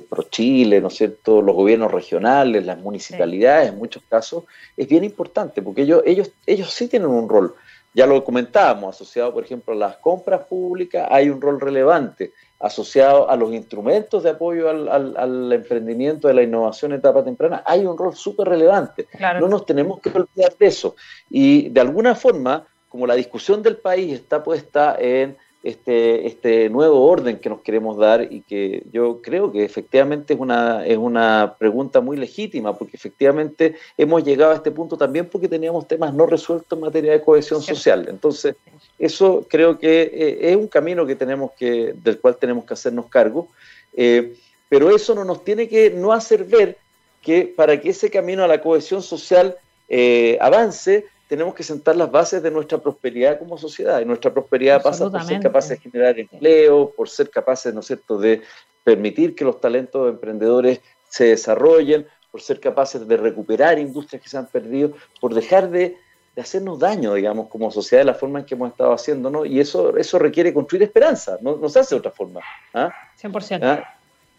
[0.08, 1.42] ProChile, ¿no es cierto?
[1.42, 4.44] Los gobiernos regionales, las municipalidades, en muchos casos,
[4.76, 7.54] es bien importante porque ellos, ellos, ellos sí tienen un rol.
[7.94, 12.32] Ya lo comentábamos, asociado, por ejemplo, a las compras públicas, hay un rol relevante.
[12.58, 17.84] Asociado a los instrumentos de apoyo al, emprendimiento de la innovación en etapa temprana, hay
[17.84, 19.08] un rol súper relevante.
[19.40, 20.94] No nos tenemos que olvidar de eso.
[21.28, 27.06] Y de alguna forma, como la discusión del país está puesta en este, este nuevo
[27.06, 31.56] orden que nos queremos dar y que yo creo que efectivamente es una, es una
[31.58, 36.26] pregunta muy legítima, porque efectivamente hemos llegado a este punto también porque teníamos temas no
[36.26, 38.06] resueltos en materia de cohesión social.
[38.10, 38.56] Entonces,
[38.98, 43.06] eso creo que eh, es un camino que tenemos que, del cual tenemos que hacernos
[43.06, 43.48] cargo,
[43.94, 44.34] eh,
[44.68, 46.76] pero eso no nos tiene que no hacer ver
[47.22, 49.56] que para que ese camino a la cohesión social
[49.88, 54.02] eh, avance, tenemos que sentar las bases de nuestra prosperidad como sociedad.
[54.02, 57.86] Y nuestra prosperidad pasa por ser capaces de generar empleo, por ser capaces, ¿no es
[57.86, 58.42] cierto?, de
[58.84, 64.36] permitir que los talentos emprendedores se desarrollen, por ser capaces de recuperar industrias que se
[64.36, 64.92] han perdido,
[65.22, 65.96] por dejar de,
[66.36, 69.46] hacernos daño, digamos, como sociedad de la forma en que hemos estado haciéndonos.
[69.46, 72.40] Y eso, eso requiere construir esperanza, no, se hace de otra forma.
[72.74, 72.92] ¿ah?
[73.18, 73.58] 100%.
[73.62, 73.82] ¿Ah?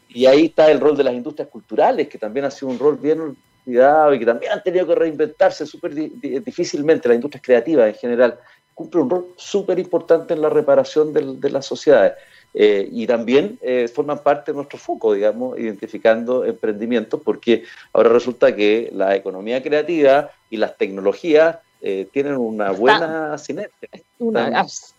[0.09, 2.97] Y ahí está el rol de las industrias culturales, que también ha sido un rol
[2.97, 8.39] bien y que también han tenido que reinventarse súper difícilmente, las industrias creativas en general,
[8.73, 12.13] cumple un rol súper importante en la reparación de las sociedades.
[12.55, 18.55] Eh, y también eh, forman parte de nuestro foco, digamos, identificando emprendimientos, porque ahora resulta
[18.55, 23.89] que la economía creativa y las tecnologías eh, tienen una buena sinergia.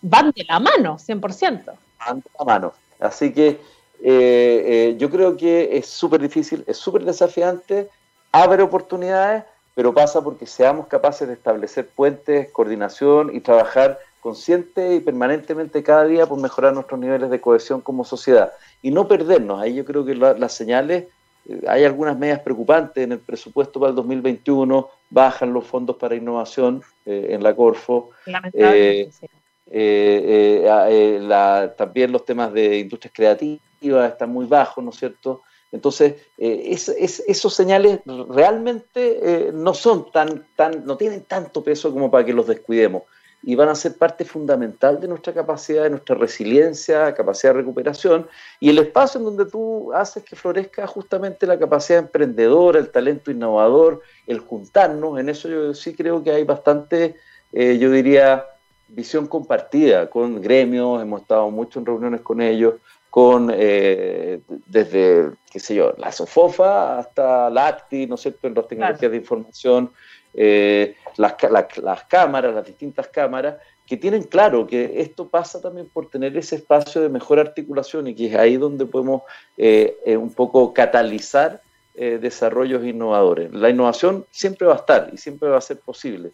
[0.01, 1.63] van de la mano, 100%.
[2.05, 2.73] Van de la mano.
[2.99, 3.57] Así que
[4.97, 7.89] yo creo que es súper difícil, es súper desafiante,
[8.43, 9.43] abre oportunidades,
[9.75, 16.05] pero pasa porque seamos capaces de establecer puentes, coordinación y trabajar consciente y permanentemente cada
[16.05, 19.61] día por mejorar nuestros niveles de cohesión como sociedad y no perdernos.
[19.61, 21.05] Ahí yo creo que las señales,
[21.47, 26.15] eh, hay algunas medidas preocupantes en el presupuesto para el 2021, bajan los fondos para
[26.15, 28.09] innovación eh, en la Corfo.
[28.53, 29.09] Eh,
[31.77, 35.41] también los temas de industrias creativas están muy bajos, ¿no es cierto?
[35.75, 36.73] Entonces, eh,
[37.27, 42.31] esos señales realmente eh, no son tan, tan, no tienen tanto peso como para que
[42.31, 43.03] los descuidemos.
[43.43, 48.25] Y van a ser parte fundamental de nuestra capacidad, de nuestra resiliencia, capacidad de recuperación.
[48.61, 53.29] Y el espacio en donde tú haces que florezca justamente la capacidad emprendedora, el talento
[53.31, 55.19] innovador, el juntarnos.
[55.19, 57.17] En eso yo sí creo que hay bastante,
[57.51, 58.45] eh, yo diría,
[58.87, 62.75] visión compartida con gremios, hemos estado mucho en reuniones con ellos,
[63.15, 68.55] con eh, desde, qué sé yo, la SOFOFA hasta la ACTI, ¿no es cierto?, en
[68.55, 69.91] las tecnologías de información,
[70.33, 71.35] eh, las,
[71.81, 73.55] las cámaras, las distintas cámaras,
[73.87, 78.15] que tienen claro que esto pasa también por tener ese espacio de mejor articulación y
[78.15, 79.21] que es ahí donde podemos
[79.55, 81.61] eh, un poco catalizar
[81.93, 83.53] desarrollos innovadores.
[83.53, 86.31] La innovación siempre va a estar y siempre va a ser posible,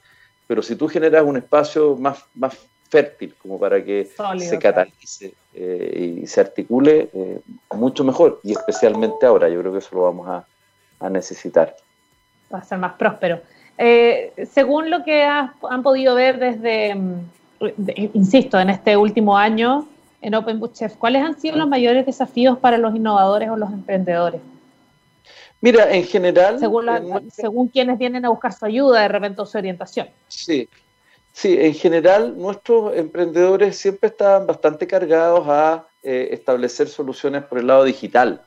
[0.48, 2.58] pero si tú generas un espacio más, más
[2.92, 7.40] fértil como para que se catalice eh, y se articule eh,
[7.74, 10.46] mucho mejor y especialmente ahora yo creo que eso lo vamos a,
[11.10, 11.76] necesitar.
[12.54, 13.42] Va a ser más próspero.
[13.76, 17.20] Eh, según lo que han podido ver desde, mm,
[18.14, 19.88] insisto, en este último año
[20.22, 23.72] en Open Book Chef, ¿cuáles han sido los mayores desafíos para los innovadores o los
[23.72, 24.42] emprendedores?
[25.60, 26.60] Mira, en general...
[26.60, 26.86] Según,
[27.32, 30.08] según quienes vienen a buscar su ayuda, de repente su orientación.
[30.28, 30.70] Sí,
[31.34, 37.68] Sí, en general nuestros emprendedores siempre están bastante cargados a eh, establecer soluciones por el
[37.68, 38.44] lado digital.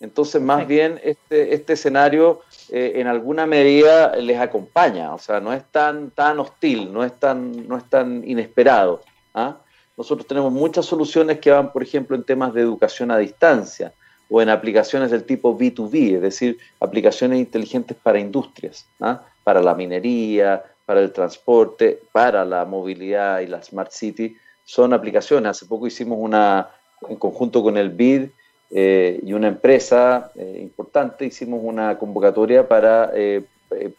[0.00, 5.52] Entonces, más bien, este, este escenario eh, en alguna medida les acompaña, o sea, no
[5.52, 9.00] es tan, tan hostil, no es tan, no es tan inesperado.
[9.34, 9.56] ¿ah?
[9.96, 13.94] Nosotros tenemos muchas soluciones que van, por ejemplo, en temas de educación a distancia
[14.28, 19.22] o en aplicaciones del tipo B2B, es decir, aplicaciones inteligentes para industrias, ¿ah?
[19.44, 25.50] para la minería, para el transporte, para la movilidad y la Smart City, son aplicaciones.
[25.50, 26.70] Hace poco hicimos una,
[27.08, 28.28] en conjunto con el BID
[28.70, 33.44] eh, y una empresa eh, importante, hicimos una convocatoria para eh,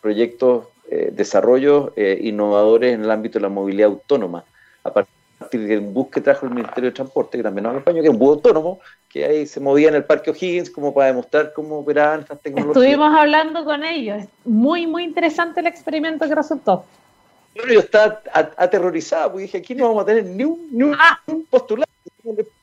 [0.02, 0.66] proyectos,
[1.12, 4.46] desarrollos innovadores en el ámbito de la movilidad autónoma,
[5.52, 8.14] de un bus que trajo el Ministerio de Transporte, que también nos acompañó, que es
[8.14, 11.80] un bus autónomo, que ahí se movía en el Parque O'Higgins como para demostrar cómo
[11.80, 12.76] operaban estas tecnologías.
[12.76, 16.84] Estuvimos hablando con ellos, muy, muy interesante el experimento que resultó.
[17.56, 18.22] yo estaba
[18.58, 21.20] aterrorizado, porque dije, aquí no vamos a tener ni un, ni un, ah.
[21.50, 21.88] postulado,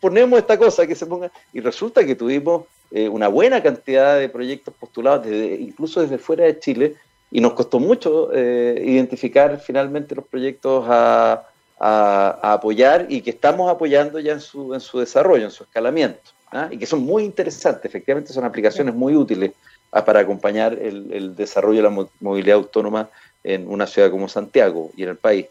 [0.00, 4.28] ponemos esta cosa que se ponga, y resulta que tuvimos eh, una buena cantidad de
[4.28, 6.94] proyectos postulados, desde, incluso desde fuera de Chile,
[7.30, 11.48] y nos costó mucho eh, identificar finalmente los proyectos a
[11.86, 16.30] a, apoyar y que estamos apoyando ya en su, en su desarrollo, en su escalamiento,
[16.50, 16.68] ¿ah?
[16.70, 19.52] y que son muy interesantes, efectivamente son aplicaciones muy útiles
[19.90, 23.10] para acompañar el, el, desarrollo de la movilidad autónoma
[23.44, 25.46] en una ciudad como Santiago y en el país.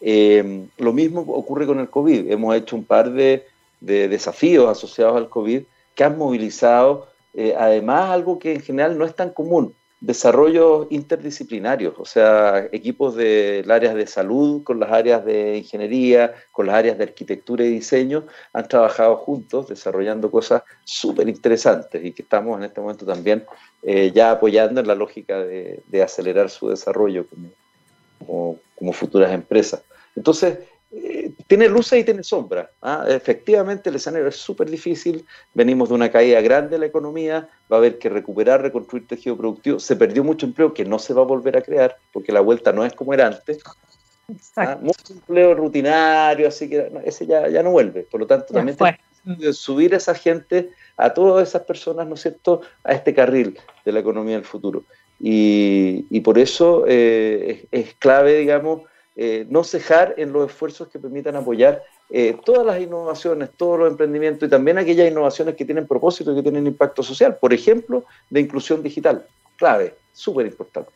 [0.00, 2.30] Eh, lo mismo ocurre con el COVID.
[2.30, 3.46] Hemos hecho un par de,
[3.80, 5.62] desafíos asociados al COVID
[5.94, 11.94] que han movilizado, eh, además, algo que en general no es tan común, desarrollos interdisciplinarios,
[11.98, 16.98] o sea, equipos del área de salud con las áreas de ingeniería, con las áreas
[16.98, 22.64] de arquitectura y diseño, han trabajado juntos desarrollando cosas súper interesantes y que estamos en
[22.64, 23.44] este momento también
[23.82, 29.82] eh, ya apoyando en la lógica de, acelerar su desarrollo como, como futuras empresas.
[30.14, 30.58] Entonces,
[30.90, 32.68] eh, tiene luces y tiene sombras.
[32.82, 33.04] ¿ah?
[33.08, 35.24] Efectivamente, el escenario es súper difícil.
[35.54, 37.48] Venimos de una caída grande de la economía.
[37.70, 39.78] Va a haber que recuperar, reconstruir tejido productivo.
[39.78, 42.72] Se perdió mucho empleo que no se va a volver a crear porque la vuelta
[42.72, 43.58] no es como era antes.
[44.56, 44.78] ¿ah?
[44.80, 48.02] Mucho empleo rutinario, así que ese ya, ya no vuelve.
[48.02, 52.22] Por lo tanto, también que subir a esa gente, a todas esas personas, ¿no es
[52.22, 54.84] cierto?, a este carril de la economía del futuro.
[55.20, 58.82] Y, por eso eh, es clave, digamos,
[59.20, 63.90] eh, no cejar en los esfuerzos que permitan apoyar eh, todas las innovaciones, todos los
[63.90, 67.36] emprendimientos y también aquellas innovaciones que tienen propósito y que tienen impacto social.
[67.36, 69.26] Por ejemplo, de inclusión digital.
[69.56, 70.92] Clave, súper importante.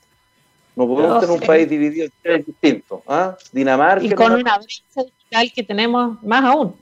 [0.76, 3.00] No podemos tener un país dividido en tres distintos.
[3.08, 3.36] ¿ah?
[3.50, 4.04] Dinamarca.
[4.04, 6.76] Y con una brecha digital que tenemos más aún.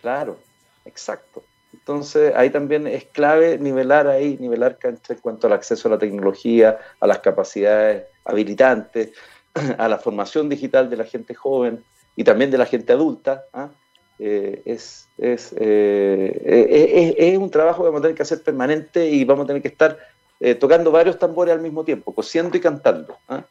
[0.00, 0.38] Claro,
[0.84, 1.42] exacto.
[1.72, 5.98] Entonces, ahí también es clave nivelar ahí, nivelar cancha en cuanto al acceso a la
[5.98, 9.10] tecnología, a las capacidades habilitantes,
[9.78, 11.82] a la formación digital de la gente joven
[12.14, 13.70] y también de la gente adulta, ¿ah?
[14.18, 19.24] eh, es, es, eh, es, un trabajo que vamos a tener que hacer permanente y
[19.24, 19.98] vamos a tener que estar
[20.40, 23.16] eh, tocando varios tambores al mismo tiempo, cosiendo y cantando.
[23.28, 23.44] ¿ah?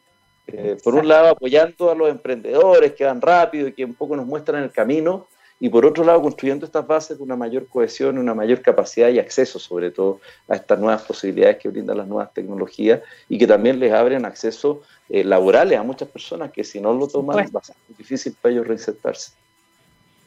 [0.84, 4.26] por un lado, apoyando a los emprendedores que van rápido y que un poco nos
[4.26, 5.26] muestran el camino,
[5.58, 9.18] y por otro lado construyendo estas bases de una mayor cohesión, una mayor capacidad y
[9.18, 13.78] acceso sobre todo a estas nuevas posibilidades que brindan las nuevas tecnologías y que también
[13.78, 17.64] les abren acceso eh, laborales a muchas personas que si no lo toman va a
[17.64, 19.32] ser muy difícil para ellos reinsertarse.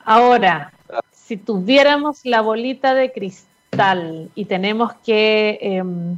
[0.03, 0.73] Ahora,
[1.11, 6.17] si tuviéramos la bolita de cristal y tenemos que em,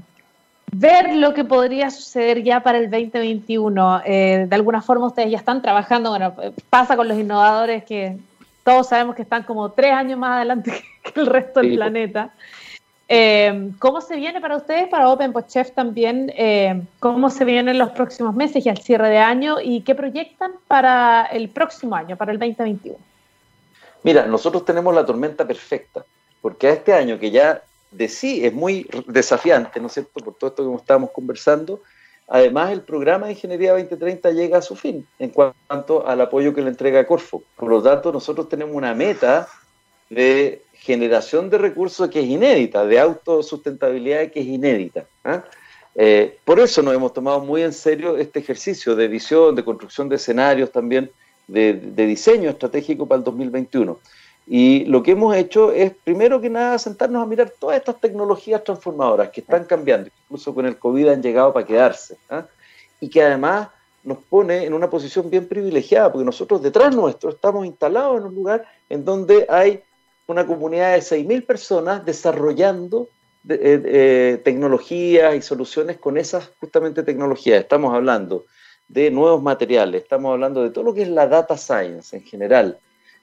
[0.71, 5.37] ver lo que podría suceder ya para el 2021, eh, de alguna forma ustedes ya
[5.37, 6.33] están trabajando, bueno,
[6.69, 8.17] pasa con los innovadores que
[8.63, 12.33] todos sabemos que están como tres años más adelante que el resto del planeta.
[13.13, 16.31] Eh, ¿Cómo se viene para ustedes, para OpenPodChef también?
[16.35, 19.57] Eh, ¿Cómo se vienen los próximos meses y al cierre de año?
[19.61, 22.97] ¿Y qué proyectan para el próximo año, para el 2021?
[24.03, 26.05] Mira, nosotros tenemos la tormenta perfecta,
[26.41, 30.33] porque a este año que ya de sí es muy desafiante, ¿no es cierto?, por
[30.35, 31.81] todo esto que estábamos conversando,
[32.33, 36.61] Además, el programa de Ingeniería 2030 llega a su fin en cuanto al apoyo que
[36.61, 37.43] le entrega Corfo.
[37.57, 39.49] Por lo tanto, nosotros tenemos una meta
[40.09, 45.03] de generación de recursos que es inédita, de autosustentabilidad que es inédita.
[45.25, 45.43] ¿ah?
[45.95, 50.07] Eh, por eso nos hemos tomado muy en serio este ejercicio de visión, de construcción
[50.07, 51.11] de escenarios también,
[51.47, 53.99] de, de diseño estratégico para el 2021.
[54.47, 58.63] Y lo que hemos hecho es, primero que nada, sentarnos a mirar todas estas tecnologías
[58.63, 62.45] transformadoras que están cambiando, incluso con el COVID han llegado para quedarse, ¿ah?
[62.99, 63.69] y que además
[64.03, 68.35] nos pone en una posición bien privilegiada, porque nosotros detrás nuestro estamos instalados en un
[68.35, 69.83] lugar en donde hay
[70.27, 73.07] una comunidad de 6.000 personas desarrollando
[73.47, 77.61] eh, eh, tecnologías y soluciones con esas justamente tecnologías.
[77.61, 78.45] Estamos hablando
[78.87, 82.77] de nuevos materiales, estamos hablando de todo lo que es la data science en general,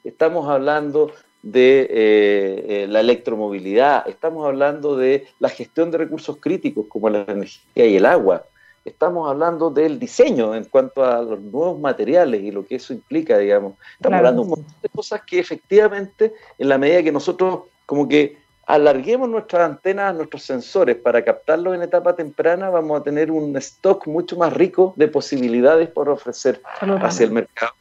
[0.05, 6.87] estamos hablando de eh, eh, la electromovilidad, estamos hablando de la gestión de recursos críticos
[6.89, 8.45] como la energía y el agua,
[8.85, 13.39] estamos hablando del diseño en cuanto a los nuevos materiales y lo que eso implica,
[13.39, 13.75] digamos.
[13.93, 18.09] Estamos hablando de un montón de cosas que efectivamente, en la medida que nosotros como
[18.09, 23.57] que alarguemos nuestras antenas, nuestros sensores para captarlos en etapa temprana, vamos a tener un
[23.57, 27.78] stock mucho más rico de posibilidades por ofrecer hacia el mercado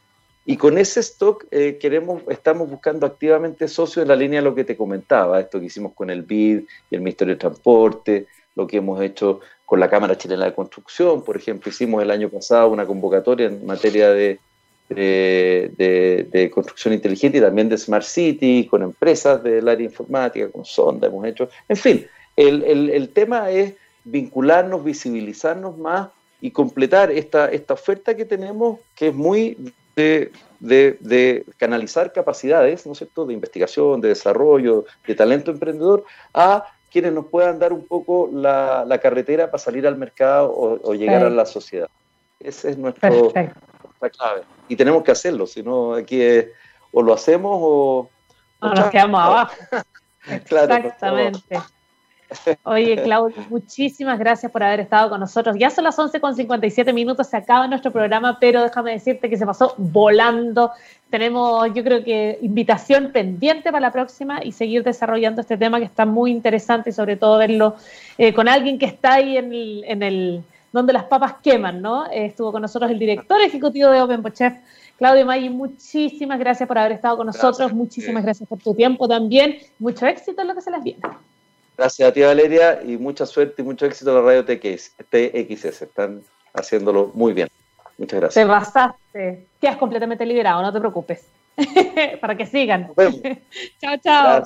[0.50, 4.54] y con ese stock eh, queremos, estamos buscando activamente socios en la línea de lo
[4.54, 8.66] que te comentaba, esto que hicimos con el BID y el Ministerio de Transporte, lo
[8.66, 12.70] que hemos hecho con la Cámara Chilena de Construcción, por ejemplo, hicimos el año pasado
[12.70, 14.40] una convocatoria en materia de,
[14.88, 21.08] de, construcción inteligente y también de Smart City, con empresas del área informática, con Sonda
[21.08, 26.08] hemos hecho, en fin, el, el, el tema es vincularnos, visibilizarnos más
[26.40, 32.98] y completar esta, esta oferta que tenemos, que es muy de, canalizar capacidades, ¿no es
[32.98, 38.30] cierto?, de investigación, de desarrollo, de talento emprendedor, a quienes nos puedan dar un poco
[38.32, 41.88] la, carretera para salir al mercado o, llegar a la sociedad.
[42.40, 44.42] Ese es nuestro, nuestra clave.
[44.68, 46.22] Y tenemos que hacerlo, si no, aquí
[46.92, 48.10] o lo hacemos o...
[48.62, 49.54] nos quedamos abajo.
[50.26, 51.58] Exactamente.
[52.64, 55.56] Oye, Claudio, muchísimas gracias por haber estado con nosotros.
[55.58, 59.36] Ya son las 11 con 57 minutos, se acaba nuestro programa, pero déjame decirte que
[59.36, 60.72] se pasó volando.
[61.10, 65.86] Tenemos, yo creo que, invitación pendiente para la próxima y seguir desarrollando este tema que
[65.86, 67.76] está muy interesante y sobre todo verlo
[68.18, 72.06] eh, con alguien que está ahí en el, en el donde las papas queman, ¿no?
[72.06, 74.54] Eh, estuvo con nosotros el director ejecutivo de Open Chef,
[74.98, 79.58] Claudio May, muchísimas gracias por haber estado con nosotros, muchísimas gracias por tu tiempo también,
[79.78, 81.00] mucho éxito en lo que se les viene.
[81.78, 84.96] Gracias a ti, Valeria, y mucha suerte y mucho éxito en la radio TXS.
[85.10, 85.82] TXS.
[85.82, 86.22] Están
[86.52, 87.46] haciéndolo muy bien.
[87.98, 88.44] Muchas gracias.
[88.44, 89.46] Te basaste.
[89.60, 91.24] Quedas completamente liberado, no te preocupes.
[92.20, 92.90] Para que sigan.
[93.80, 94.42] chao, chao.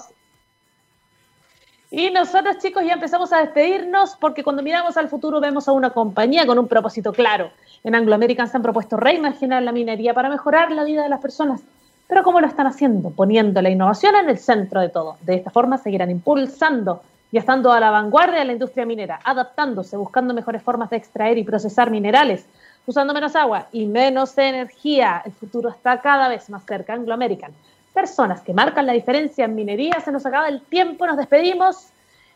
[1.91, 5.89] Y nosotros, chicos, ya empezamos a despedirnos porque cuando miramos al futuro vemos a una
[5.89, 7.51] compañía con un propósito claro.
[7.83, 11.21] En Anglo American se han propuesto reimaginar la minería para mejorar la vida de las
[11.21, 11.63] personas.
[12.09, 13.09] Pero ¿cómo lo están haciendo?
[13.09, 15.17] Poniendo la innovación en el centro de todo.
[15.23, 17.01] De esta forma seguirán impulsando
[17.33, 21.39] y estando a la vanguardia de la industria minera, adaptándose, buscando mejores formas de extraer
[21.39, 22.47] y procesar minerales,
[22.87, 25.23] usando menos agua y menos energía.
[25.25, 26.93] El futuro está cada vez más cerca.
[26.93, 27.53] Anglo American.
[27.95, 29.99] Personas que marcan la diferencia en minería.
[30.05, 31.89] Se nos acaba el tiempo, nos despedimos.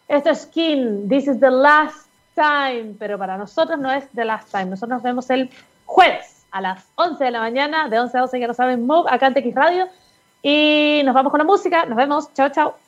[0.08, 1.08] Esto es Skin.
[1.10, 2.94] This is the last time.
[2.98, 4.66] Pero para nosotros no es the last time.
[4.66, 5.50] Nosotros nos vemos el
[5.84, 9.10] jueves a las 11 de la mañana, de 11 a 12, ya lo saben, Move,
[9.10, 9.88] acá en TX Radio.
[10.42, 11.84] Y nos vamos con la música.
[11.84, 12.32] Nos vemos.
[12.32, 12.85] Chao, chao.